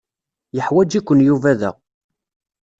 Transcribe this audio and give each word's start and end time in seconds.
Yeḥwaǧ-iken 0.55 1.19
Yuba 1.27 1.51
da. 1.59 1.71